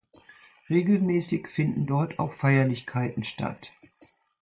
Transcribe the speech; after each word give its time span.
Regelmäßig 0.67 1.47
finden 1.47 1.85
dort 1.85 2.17
auch 2.17 2.33
Feierlichkeiten 2.33 3.23
statt. 3.23 3.71